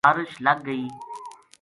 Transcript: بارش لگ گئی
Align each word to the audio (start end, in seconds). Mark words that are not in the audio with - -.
بارش 0.05 0.31
لگ 0.45 0.59
گئی 0.67 0.85